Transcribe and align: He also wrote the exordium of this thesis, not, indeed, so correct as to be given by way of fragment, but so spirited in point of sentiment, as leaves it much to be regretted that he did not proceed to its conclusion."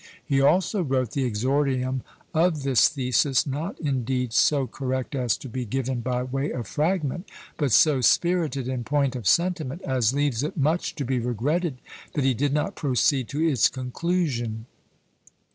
He 0.25 0.41
also 0.41 0.81
wrote 0.81 1.11
the 1.11 1.25
exordium 1.25 2.01
of 2.33 2.63
this 2.63 2.89
thesis, 2.89 3.45
not, 3.45 3.79
indeed, 3.79 4.33
so 4.33 4.65
correct 4.65 5.13
as 5.13 5.37
to 5.37 5.47
be 5.47 5.63
given 5.63 6.01
by 6.01 6.23
way 6.23 6.49
of 6.49 6.65
fragment, 6.67 7.29
but 7.55 7.71
so 7.71 8.01
spirited 8.01 8.67
in 8.67 8.83
point 8.83 9.15
of 9.15 9.27
sentiment, 9.27 9.83
as 9.83 10.11
leaves 10.11 10.41
it 10.41 10.57
much 10.57 10.95
to 10.95 11.05
be 11.05 11.19
regretted 11.19 11.77
that 12.15 12.23
he 12.25 12.33
did 12.33 12.51
not 12.51 12.75
proceed 12.75 13.27
to 13.27 13.43
its 13.47 13.69
conclusion." 13.69 14.65